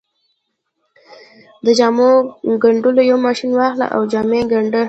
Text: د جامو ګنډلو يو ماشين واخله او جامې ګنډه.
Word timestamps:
د 1.65 1.67
جامو 1.79 2.09
ګنډلو 2.63 3.01
يو 3.11 3.17
ماشين 3.25 3.51
واخله 3.59 3.87
او 3.95 4.01
جامې 4.11 4.41
ګنډه. 4.51 4.79